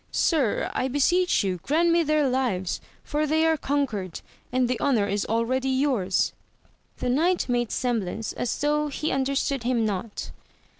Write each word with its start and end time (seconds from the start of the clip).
Sir, 0.11 0.71
I 0.73 0.87
beseech 0.87 1.43
you 1.43 1.57
grant 1.61 1.91
me 1.91 2.01
their 2.01 2.27
lives, 2.27 2.81
for 3.03 3.27
they 3.27 3.45
are 3.45 3.55
conquered, 3.55 4.21
and 4.51 4.67
the 4.67 4.79
honour 4.79 5.05
is 5.07 5.27
already 5.27 5.69
yours. 5.69 6.33
The 6.97 7.07
knight 7.09 7.47
made 7.47 7.71
semblance 7.71 8.33
as 8.33 8.59
though 8.61 8.87
he 8.87 9.11
understood 9.11 9.61
him 9.61 9.85
not. 9.85 10.31